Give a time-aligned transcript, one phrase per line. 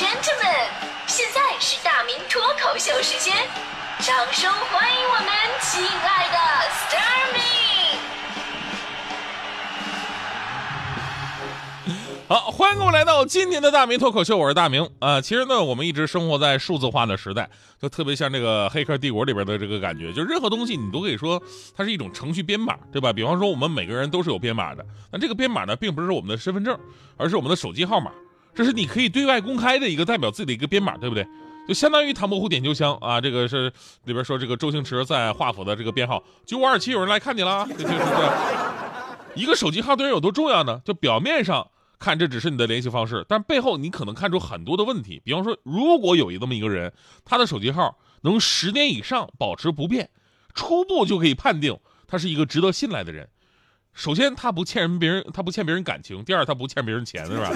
[0.00, 0.64] gentlemen，
[1.06, 3.36] 现在是大明脱口秀时间，
[3.98, 5.28] 掌声欢迎我们
[5.60, 6.38] 亲爱的
[6.70, 7.40] s t a r m y
[12.26, 15.20] 好，欢迎各位来到今天的大明脱口秀，我是大明啊。
[15.20, 21.42] 其实呢，我们一直生活在数字化的时代，就特别像这个《黑客帝国》里边的这个感觉，就任何东西你都可以说
[21.76, 23.12] 它是一种程序编码，对吧？
[23.12, 24.82] 比方说我们每个人都是有编码的，
[25.12, 26.74] 那这个编码呢，并不是我们的身份证，
[27.18, 28.10] 而是我们的手机号码。
[28.54, 31.26] 这是你可以对外公开的一个代表自己的一个编码，对不对？
[31.68, 33.72] 就相当于唐伯虎点秋香啊，这个是
[34.04, 38.70] 里边说这个周星驰在华府的这个编号九五二七，有人来看你了，就是对。
[39.36, 40.80] 一个手机号对人有多重要呢？
[40.84, 41.68] 就表面上
[42.00, 45.22] 看这只是你的联系方式，但背后你可能看出很多的问题。
[45.24, 46.92] 比方说，如果有一这么一个人，
[47.24, 50.10] 他的手机号能十年以上保持不变，
[50.54, 53.28] 初步就可以判定他是一个值得信赖的人。
[53.92, 57.50] 首先，他不欠人别人，他不欠别人感情；第二，他不欠别人钱，是吧？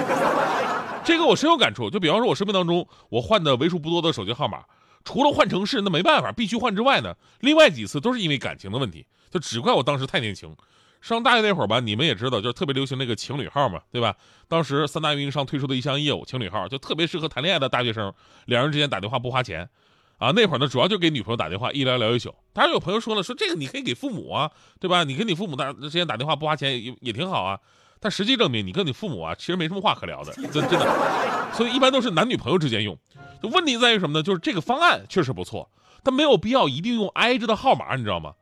[1.04, 1.90] 这个我深有感触。
[1.90, 4.64] 就比方说，我生命当中我换的为数不多的手机号码，
[5.04, 9.06] 除了换城市那没办法必须换之外呢，另外几次都是因为感情的问题。
[9.30, 10.56] 就只怪我当时太年轻。
[11.00, 14.16] 上大学那会儿吧，你们也知道，就是特别流行那个情侣号嘛，对吧？
[14.48, 18.10] 当时三大运营商推出的一项业务，情侣号就特别适合谈恋爱的大学生，
[18.46, 19.68] 两人之间打电话不花钱。
[20.16, 22.34] 啊，那会儿呢，主要就给女朋友打电话，一聊聊一宿。
[22.54, 25.04] 当然有朋友说了，说这个你可以给父母啊，对吧？
[25.04, 27.58] 你跟你父母打之间打电话不花钱也也挺好啊。
[28.04, 31.50] 但实际证明，你跟你父母啊，其实没什么话可聊的，真真的。
[31.54, 32.94] 所以一般都是男女朋友之间用。
[33.42, 34.22] 就问题在于什么呢？
[34.22, 35.70] 就是这个方案确实不错，
[36.02, 38.34] 但没有必要一定用挨着的号码，你知道吗？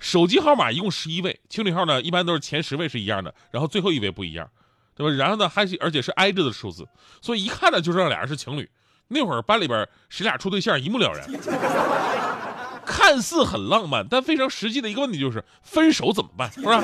[0.00, 4.50] 手机号码一共十一位，情侣号呢一般都是前十位是一样的，然后最后一位不一样，
[4.96, 5.14] 对吧？
[5.16, 6.84] 然后呢还是而且是挨着的数字，
[7.22, 8.68] 所以一看呢就知道俩人是情侣。
[9.06, 11.24] 那会儿班里边谁俩处对象一目了然，
[12.84, 16.50] 看似很浪漫，但非常实际的一个问题就是分手怎么办？
[16.50, 16.82] 是吧？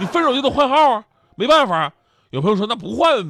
[0.00, 1.04] 你分手就得换号啊，
[1.36, 1.92] 没办法。
[2.30, 3.22] 有朋友说那不换，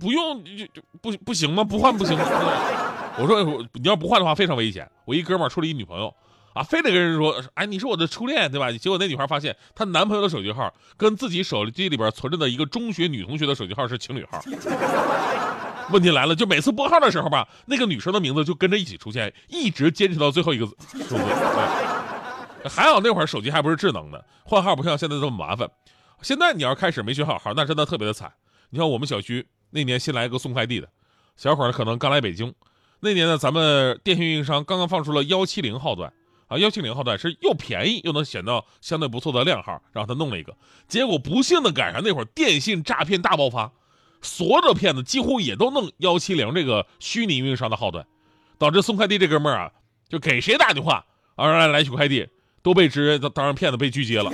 [0.00, 1.62] 不用就就不不行吗？
[1.62, 2.24] 不换不行吗？
[3.18, 3.42] 我说
[3.74, 4.90] 你要不换的话非常危险。
[5.04, 6.12] 我一哥们儿处了一女朋友。
[6.54, 8.70] 啊，非得跟人说，哎，你是我的初恋，对吧？
[8.72, 14.38] 结果那女孩发现，她男朋友的手机号跟自己手机里边存着的一个中学女同学的手机号是情侣号。
[15.90, 21.16] 问题来了，就每次拨号的时候吧，那个女生的名字就跟着一起出现，一直坚持到最后一个数字。
[22.68, 25.66] 还好那会儿手机还不是智能的，换号不像现在这么麻烦。
[26.22, 28.32] 现在你要开始没学好号，那真的特别的惨。
[28.70, 30.88] 你看我们小区那年新来一个送快递的
[31.36, 32.54] 小伙儿，可能刚来北京，
[33.00, 36.12] 那年呢，咱们电信运营商刚刚放出了幺七零号段。
[36.48, 40.54] 啊，幺七零号段是又便宜又能选到相对不错的靓号，让他弄了一个，
[40.86, 43.72] 结果不幸的赶上那会儿电信诈骗大爆发，
[44.20, 48.06] 所有的骗子几乎也都弄幺七零这个虚拟运营商的号段，
[48.58, 49.72] 导致送快递这哥们儿啊，
[50.10, 51.06] 就给谁打电话
[51.36, 52.28] 啊让来取快递，
[52.62, 54.30] 都被直接当成骗子被拒接了。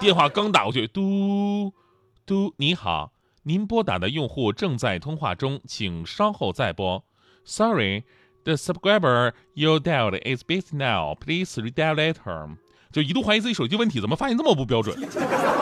[0.00, 1.72] 电话刚打过去，嘟
[2.24, 7.04] 嘟，你好，您拨打的用户正在通话中，请稍后再拨
[7.44, 8.04] ，Sorry。
[8.44, 11.14] The subscriber you dialed is busy now.
[11.14, 12.56] Please redial later.
[12.92, 14.96] 就一度怀疑自己手机问题，怎么发现这么不标准？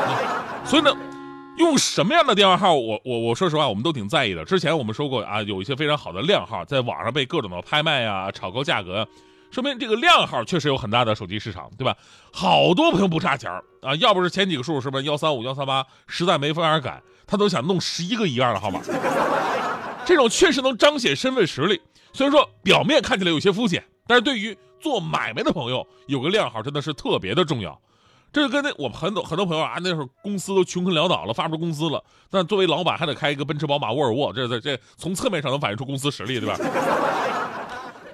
[0.64, 0.94] 所以呢，
[1.56, 4.44] 用什么样的电话号，我我我说实话，我们都挺在意的。
[4.44, 9.08] 之前我们说过啊，有一些非常好的靓号，在网上被各种的拍卖啊，炒高价格，
[9.50, 11.96] 说明这个靓号确实有很大的手机市场，对吧？
[12.32, 18.80] 好多朋友不差钱啊，要不是前几个数是不是幺三五幺三八，实在没法赶，他都想弄十一个一样的号码。
[20.04, 21.80] 这种确实能彰显身份实力。
[22.12, 27.80] 虽然说表面看起来有些肤浅，但是对于做买卖的朋友，有个靓号真的是特别的重要。
[28.32, 36.56] 这就跟那我们很多很多朋友啊，那时候公司都穷困潦倒了，发不出工资了，但作为老板还得开一个奔驰、宝马、沃尔沃，这这这从侧面上能反映出公司实力，对吧？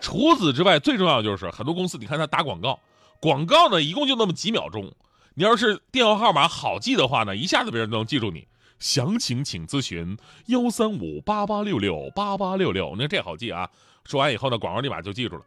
[0.03, 2.79] 除此之外，最重要的就是很多公司，你看他打广告，
[3.21, 4.93] 广告呢一共就那么几秒钟，
[5.35, 8.47] 你要是电话号码好记的话呢，一下子别人都能记住你。
[8.81, 13.71] 详情请咨询幺三五八八六六八八六六，那这好记啊！
[14.05, 15.43] 说完以后呢，广告立马就记住了。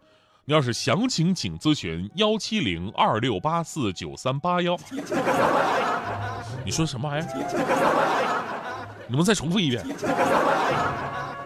[0.46, 4.78] 你要是详情请咨询幺七零二六八四九三八幺。
[6.64, 7.30] 你说什么玩意儿？
[9.10, 9.86] 你们再重复一遍。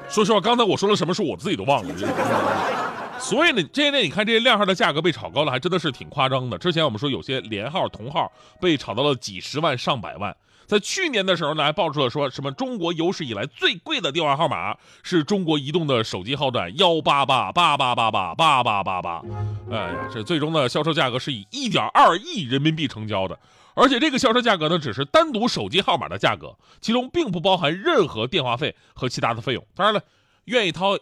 [0.09, 2.78] 说实话，刚才我说了什么数，我自己都忘了。
[3.19, 6.57] 所以呢，这些年你看这些靓号的价格被炒高了，还真的是挺夸张的。
[6.57, 10.35] 之前我们说有些连号同号被炒到了几十万上百万。
[10.65, 19.23] 在去年的时候呢，还爆出了说什么中国有史以来最贵的电话号码是中国移动的手机号段幺八八八八八八八八八八，
[19.71, 23.37] 哎呀，这最终的销售价格是以一点二亿人民币成交的，
[23.73, 29.65] 而且这个销售价格呢，只是单独手机号码的价格，其中并不包含任何电话费和其他的费用。
[29.73, 30.03] 当然了，
[30.45, 30.95] 愿意掏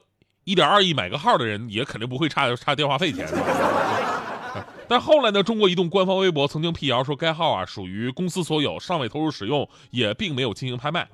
[0.48, 3.28] 一点二亿买个号的人，也肯定不会差差电话费钱。
[4.88, 5.44] 但后来呢？
[5.44, 11.06] 中国移动官方微博曾经辟谣说，该号啊属于公司所有，尚未投入使用，也并没有进行拍卖。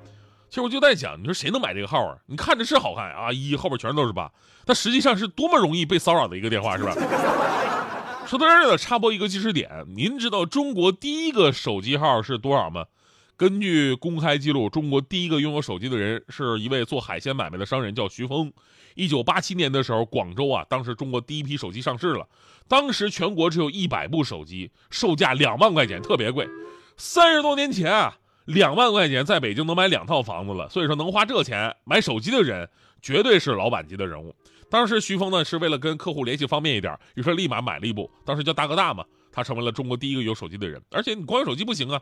[0.49, 2.15] 其实我就在想，你说谁能买这个号啊？
[2.27, 4.31] 你看着是好看啊，一后边全都是八，
[4.65, 6.93] 但实际上是多么容易被骚扰的一个电话，是吧？
[8.27, 12.85] 说到这儿呢，插播一个知识点，您知道中国第一个手机号是多少吗？
[13.35, 18.51] 根据公开记录，中国第一个拥有手机的人是一位做海鲜买卖的商人，叫徐峰。
[18.95, 22.27] 一九八七年的时候，广州啊，当时中国第一批手机上市了，
[22.67, 26.47] 当时全国只有一百部手机，售价两万块钱，特别贵。
[26.95, 28.15] 三十多年前啊，
[28.45, 32.69] 两万块钱在北京能买两套房子了，所以说能花这钱买手机的人，
[33.01, 34.35] 绝对是老板级的人物。
[34.69, 40.79] 当时徐峰呢是为了跟客户联系方便一点，于是立马买了一部，当时叫大哥大嘛，他成为了中国第一个有手机的人。
[40.91, 41.99] 而且你光有手机不行啊。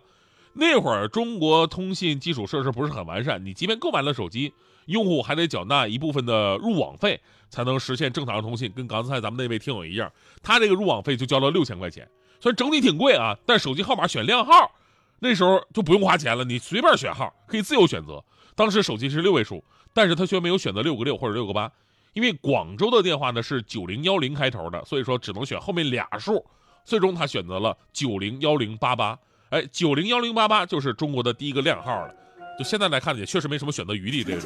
[0.53, 4.53] 那会儿中国通信基础设施不是很完善，你即便购买了手机，
[4.86, 7.19] 用户还得缴纳一部分的入网费，
[7.50, 8.71] 才能实现正常的通信。
[8.71, 10.12] 跟刚才咱们那位听友一样，
[10.44, 12.07] 他这个入网费就交了六千块钱，
[12.42, 14.71] 虽然整体挺贵啊，但手机号码选靓号，
[15.19, 18.24] 那时候就不用花钱了，你随便选号，可以自由选择。
[18.53, 19.63] 当时手机是六位数，
[19.94, 21.71] 但是他却没有选择六个六或者六个八，
[22.12, 26.45] 因为广州的电话呢是九零幺零开头的，所以说只能选后面俩数，
[26.83, 29.18] 最终他选择了九零幺零八八。
[29.51, 32.13] 哎，九零幺零八八就是中国的第一个靓号了。
[32.57, 34.24] 就现在来看，也确实没什么选择余地。
[34.24, 34.42] 这个，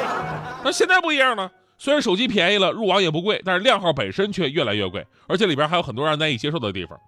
[0.64, 1.50] 那现在不一样了。
[1.78, 6.98] 虽然手机便宜了，入网也不贵，但是靓号本身却越来越贵，而且里边还有很多让人难以接受的地方。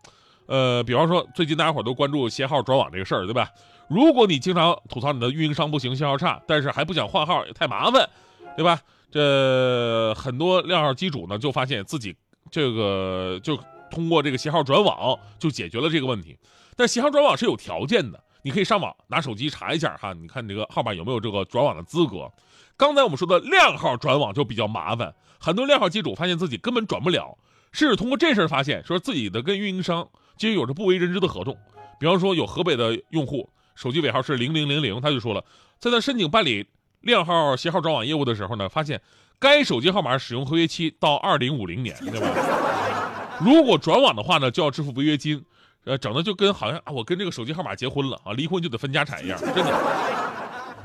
[0.46, 3.48] 呃，比方说，最近大家伙都关注携号转网这个事儿，对吧？
[3.88, 8.08] 如果你经常吐槽你的运营商不行，信号差，但是还不想换号，也太麻烦，
[8.56, 8.78] 对吧？
[9.10, 12.16] 这很多靓号机主呢，就发现自己
[12.50, 13.58] 这个就
[13.90, 16.36] 通过这个携号转网就解决了这个问题。
[16.76, 22.30] 但携号转网是有条件的，你可以上网拿手机查一下哈，你看你这个号码有没有这个转网的资格。
[22.76, 27.36] 刚才我们说的靓号转网就比较麻烦，很多靓号机主发现自己根本转不了，
[27.70, 31.56] 甚至通过这事儿发现，说自己的跟运营商其实有着不为人知的合同。
[32.00, 35.44] 比方说有河北的用户，手机尾号是零零零零，他就说了，
[35.78, 36.66] 在他申请办理
[37.02, 39.00] 靓号携号转网业务的时候呢，发现
[39.38, 43.38] 该手机号码使用合约期到二零五零年，对吧？
[43.40, 45.44] 如果转网的话呢，就要支付违约金。
[45.84, 49.82] 呃，整的就跟好像啊，我跟这个手机号码结婚了啊，离婚就得分家产一样，真的，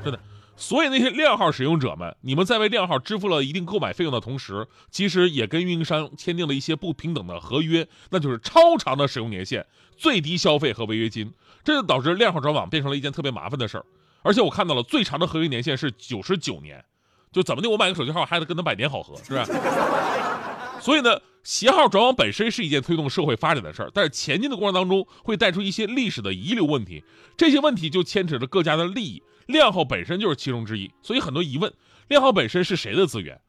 [0.04, 0.18] 真的。
[0.56, 9.64] 所以那些靓号使用者们，你们在为靓号支付了一定购买费用的同时，其实也跟运营商签订了一些不平等的合约，那就是超长的使用年限、
[9.96, 13.84] 最低消费和违约金，这就导致靓号转网变成了一件特别麻烦的事儿。
[14.22, 16.84] 而且我看到了最长的合约年限是九十九年，
[17.30, 19.44] 就怎么的，我买个手机号还得跟他百年好合，是吧？
[20.82, 27.02] 所以呢，携号转网本身是一件推动社会发展的事儿，但是前进的过程当中会带出一些历史的遗留问题，
[27.38, 30.90] 这些问题就牵扯着各家的利益，靓号本身就是其中之一。
[31.00, 31.72] 所以很多疑问：
[32.08, 33.40] 靓号本身是谁的资源？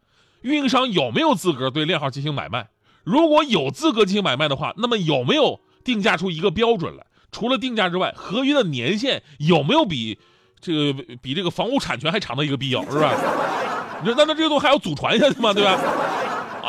[0.43, 2.69] 运营商有没有资格对靓号进行买卖？
[3.03, 7.05] 如果有资格进行买卖的话，那么有没有定价出一个标准来？
[7.33, 10.17] 除了定价之外，合约的年限有没有比
[10.61, 13.13] 这个比这个房屋产权还长的一个必要，是吧？
[14.01, 15.53] 你说，那那这个都还要祖传下去吗？
[15.53, 15.77] 对吧？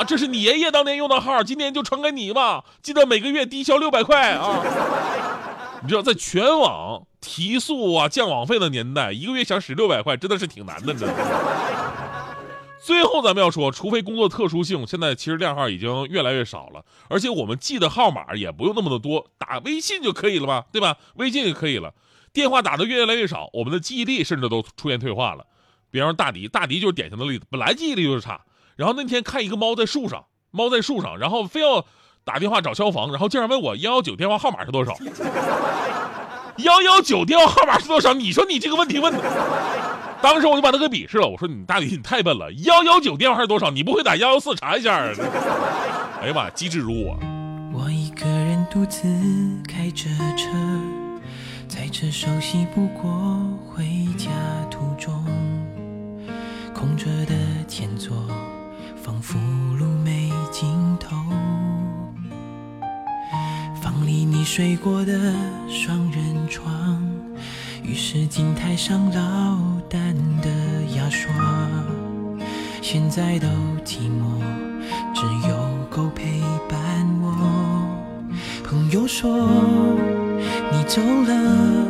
[0.01, 2.65] 啊，这是你爷爷当年用的号，今年就传给你吧。
[2.81, 4.63] 记得每个月低消六百块啊！
[5.85, 11.15] 你知道，在全网提速啊、降网费的年代，一个月想使六百块，真的是挺难的，真的。
[12.83, 20.65] 最后，咱们要说，除非工作特殊性，现在其实靓号已经越来越少了，而且我们记的号码也不用那么的多，打微信就可以了吧？
[20.73, 20.97] 对吧？
[21.17, 21.93] 微信就可以了，
[22.33, 25.45] 电话打的越来越少，我们的记忆力甚至都出现退化了。
[25.91, 28.41] 比方说大迪，大迪就是典型的例子，本来记忆力就是差。
[28.81, 31.85] 然后那天看一个猫在树上，猫在树上，然后非要
[32.25, 34.97] 打电话找消防，然后竟然问我幺幺九电话号码是多少？
[36.57, 38.15] 幺幺九电话号码是多少？
[38.15, 39.21] 你说你这个问题问的，
[40.23, 41.29] 当时我就把他给鄙视了。
[41.29, 43.71] 我说你大李你太笨了，幺幺九电话是多少？
[43.71, 44.97] 你不会打幺幺四查一下？
[46.23, 47.19] 哎呀妈，机智如我。
[47.75, 49.07] 我一个人独自
[49.69, 50.09] 开着
[50.39, 50.49] 车，
[51.69, 53.13] 在这熟悉不过
[53.69, 53.85] 回
[54.17, 54.31] 家
[54.71, 55.23] 途中，
[56.75, 57.35] 空着的
[57.69, 58.17] 前座。
[59.11, 59.37] 仿佛
[59.77, 60.69] 路没尽
[61.01, 61.17] 头，
[63.83, 65.35] 房里你睡过的
[65.69, 67.03] 双人床，
[67.83, 70.49] 浴室镜台上老淡的
[70.95, 71.29] 牙刷，
[72.81, 73.49] 现在都
[73.85, 74.41] 寂寞，
[75.13, 75.57] 只有
[75.91, 76.79] 狗陪伴
[77.21, 77.35] 我。
[78.63, 79.51] 朋友说
[80.71, 81.85] 你走了，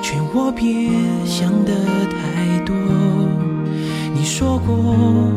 [0.00, 0.88] 劝我别
[1.26, 1.74] 想得
[2.06, 2.74] 太多。
[4.14, 5.28] 你说过。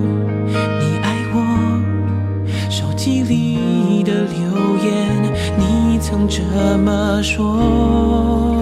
[2.91, 6.41] 手机里的留言，你曾这
[6.77, 8.62] 么说。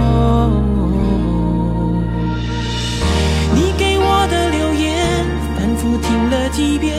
[3.56, 5.26] 你给我的留言，
[5.58, 6.96] 反复听了几遍，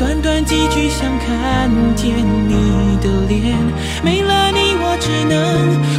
[0.00, 3.56] 短短几句想看见你的脸。
[4.02, 5.38] 没了你，我只能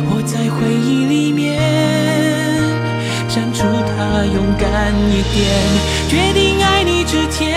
[0.10, 1.58] 活在回忆里面，
[3.30, 4.44] 删除它，勇。
[4.58, 5.44] 敢一点。
[6.08, 7.55] 决定爱你之前，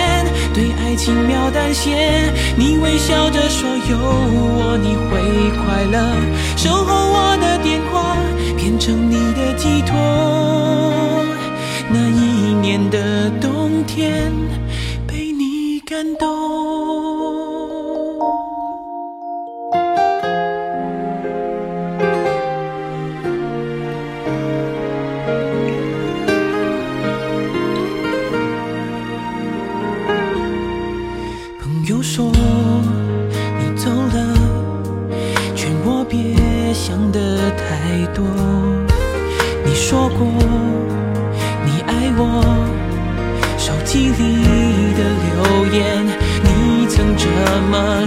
[0.59, 2.33] 对爱轻描淡写。
[2.57, 5.09] 你微笑着说有我你会
[5.55, 5.97] 快乐，
[6.57, 8.17] 守候我的电话
[8.57, 9.95] 变成你的寄托。
[11.89, 14.29] 那一年的冬天，
[15.07, 16.38] 被你感动。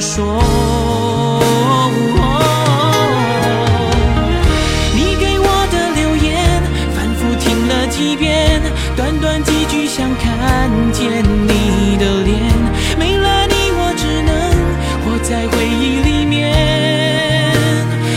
[0.02, 0.42] 说。
[4.94, 6.60] 你给我的留言，
[6.94, 8.60] 反复听了几遍，
[8.96, 12.34] 短短几句想看见你的脸，
[12.98, 14.34] 没了你我只能
[15.04, 16.52] 活在回忆里面，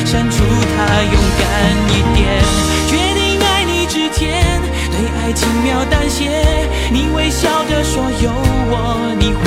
[0.06, 0.44] 删除
[0.76, 1.44] 它，勇敢
[1.94, 2.26] 一点，
[2.90, 8.32] 决定爱你之前，对爱轻描淡写，你微笑着说有
[8.72, 8.74] 我
[9.20, 9.46] 你会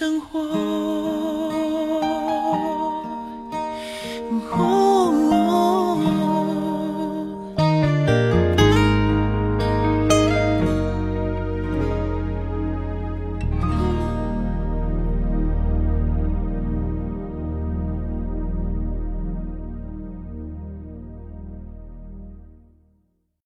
[0.00, 1.49] 生活。